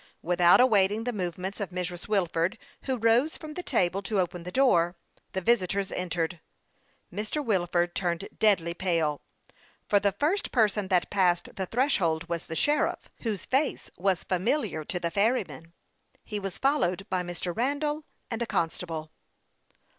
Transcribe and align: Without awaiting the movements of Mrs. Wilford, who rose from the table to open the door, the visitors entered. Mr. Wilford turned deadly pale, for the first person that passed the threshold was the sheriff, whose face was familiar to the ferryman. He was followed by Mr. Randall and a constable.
Without 0.23 0.59
awaiting 0.59 1.03
the 1.03 1.13
movements 1.13 1.59
of 1.59 1.69
Mrs. 1.69 2.07
Wilford, 2.07 2.57
who 2.85 2.97
rose 2.97 3.37
from 3.37 3.53
the 3.53 3.61
table 3.61 4.01
to 4.01 4.19
open 4.19 4.41
the 4.41 4.51
door, 4.51 4.95
the 5.33 5.41
visitors 5.41 5.91
entered. 5.91 6.39
Mr. 7.13 7.45
Wilford 7.45 7.93
turned 7.93 8.27
deadly 8.39 8.73
pale, 8.73 9.21
for 9.87 9.99
the 9.99 10.11
first 10.11 10.51
person 10.51 10.87
that 10.87 11.11
passed 11.11 11.55
the 11.55 11.67
threshold 11.67 12.27
was 12.27 12.47
the 12.47 12.55
sheriff, 12.55 13.11
whose 13.19 13.45
face 13.45 13.91
was 13.95 14.23
familiar 14.23 14.83
to 14.83 14.99
the 14.99 15.11
ferryman. 15.11 15.71
He 16.25 16.39
was 16.39 16.57
followed 16.57 17.05
by 17.11 17.21
Mr. 17.21 17.55
Randall 17.55 18.03
and 18.31 18.41
a 18.41 18.47
constable. 18.47 19.11